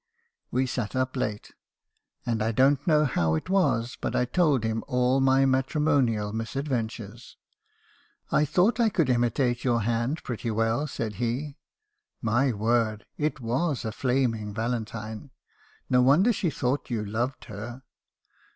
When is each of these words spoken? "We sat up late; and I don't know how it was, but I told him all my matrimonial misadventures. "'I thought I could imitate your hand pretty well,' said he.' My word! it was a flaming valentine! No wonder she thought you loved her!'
"We 0.49 0.65
sat 0.65 0.95
up 0.95 1.15
late; 1.15 1.53
and 2.25 2.41
I 2.41 2.51
don't 2.51 2.87
know 2.87 3.05
how 3.05 3.35
it 3.35 3.51
was, 3.51 3.99
but 4.01 4.15
I 4.15 4.25
told 4.25 4.63
him 4.63 4.83
all 4.87 5.19
my 5.19 5.45
matrimonial 5.45 6.33
misadventures. 6.33 7.37
"'I 8.31 8.45
thought 8.45 8.79
I 8.79 8.89
could 8.89 9.11
imitate 9.11 9.63
your 9.63 9.81
hand 9.81 10.23
pretty 10.23 10.49
well,' 10.49 10.87
said 10.87 11.17
he.' 11.17 11.59
My 12.39 12.51
word! 12.51 13.05
it 13.19 13.41
was 13.41 13.85
a 13.85 13.91
flaming 13.91 14.55
valentine! 14.55 15.29
No 15.87 16.01
wonder 16.01 16.33
she 16.33 16.49
thought 16.49 16.89
you 16.89 17.05
loved 17.05 17.45
her!' 17.45 17.83